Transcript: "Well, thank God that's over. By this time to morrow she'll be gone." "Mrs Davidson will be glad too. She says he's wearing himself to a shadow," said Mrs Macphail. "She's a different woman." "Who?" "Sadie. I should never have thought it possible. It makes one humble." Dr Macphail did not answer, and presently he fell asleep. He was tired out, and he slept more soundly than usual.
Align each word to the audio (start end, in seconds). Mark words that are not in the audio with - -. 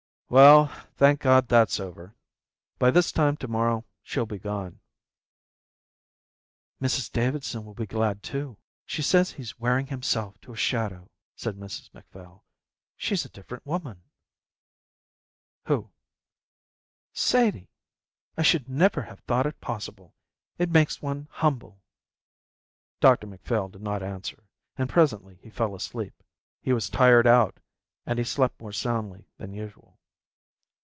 "Well, 0.31 0.67
thank 0.95 1.19
God 1.19 1.49
that's 1.49 1.77
over. 1.77 2.15
By 2.79 2.89
this 2.89 3.11
time 3.11 3.35
to 3.35 3.49
morrow 3.49 3.83
she'll 4.01 4.25
be 4.25 4.39
gone." 4.39 4.79
"Mrs 6.81 7.11
Davidson 7.11 7.65
will 7.65 7.73
be 7.73 7.85
glad 7.85 8.23
too. 8.23 8.55
She 8.85 9.01
says 9.01 9.31
he's 9.31 9.59
wearing 9.59 9.87
himself 9.87 10.39
to 10.39 10.53
a 10.53 10.55
shadow," 10.55 11.11
said 11.35 11.57
Mrs 11.57 11.93
Macphail. 11.93 12.45
"She's 12.95 13.25
a 13.25 13.29
different 13.29 13.65
woman." 13.65 14.03
"Who?" 15.65 15.89
"Sadie. 17.11 17.67
I 18.37 18.41
should 18.41 18.69
never 18.69 19.01
have 19.01 19.19
thought 19.27 19.45
it 19.47 19.59
possible. 19.59 20.15
It 20.57 20.69
makes 20.71 21.01
one 21.01 21.27
humble." 21.29 21.81
Dr 23.01 23.27
Macphail 23.27 23.67
did 23.67 23.81
not 23.81 24.01
answer, 24.01 24.43
and 24.77 24.87
presently 24.89 25.39
he 25.43 25.49
fell 25.49 25.75
asleep. 25.75 26.23
He 26.61 26.71
was 26.71 26.89
tired 26.89 27.27
out, 27.27 27.59
and 28.05 28.17
he 28.17 28.23
slept 28.23 28.61
more 28.61 28.71
soundly 28.71 29.27
than 29.37 29.51
usual. 29.51 29.97